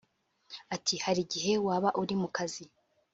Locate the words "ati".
0.75-0.95